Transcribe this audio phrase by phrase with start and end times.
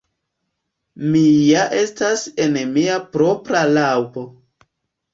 [1.11, 4.29] Mi ja estas en mia propra laŭbo.